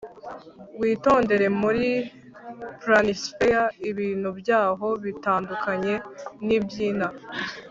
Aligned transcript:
witondere 0.79 1.45
muri 1.61 1.85
planisphere, 2.81 3.63
ibintu 3.89 4.29
byaho 4.39 4.87
bitandukanye 5.03 5.93
nibyinaha 6.45 7.17